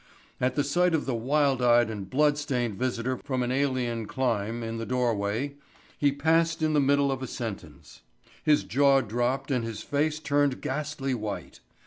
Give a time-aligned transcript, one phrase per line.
[0.39, 4.63] At the sight of the wild eyed and blood stained visitor from an alien clime
[4.63, 5.53] in the doorway,
[5.95, 8.01] he passed in the middle of a sentence.
[8.41, 11.59] His jaw dropped and his face turned ghastly white.